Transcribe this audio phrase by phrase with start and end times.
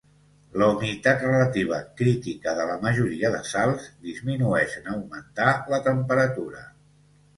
[0.59, 6.65] La humitat relativa crítica de la majoria de sals disminueix en augmentar la temperatura.